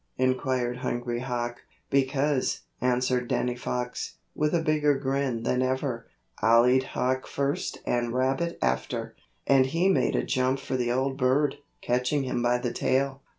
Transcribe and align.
inquired 0.17 0.77
Hungry 0.77 1.19
Hawk. 1.19 1.57
"Because," 1.91 2.61
answered 2.81 3.27
Danny 3.27 3.55
Fox, 3.55 4.15
with 4.33 4.55
a 4.55 4.63
bigger 4.63 4.97
grin 4.97 5.43
than 5.43 5.61
ever, 5.61 6.07
"I'll 6.41 6.65
eat 6.65 6.81
Hawk 6.83 7.27
first 7.27 7.77
and 7.85 8.11
Rabbit 8.11 8.57
after," 8.63 9.15
and 9.45 9.67
he 9.67 9.89
made 9.89 10.15
a 10.15 10.23
jump 10.23 10.57
for 10.57 10.75
the 10.75 10.91
old 10.91 11.19
bird, 11.19 11.59
catching 11.83 12.23
him 12.23 12.41
by 12.41 12.57
the 12.57 12.73
tail. 12.73 13.21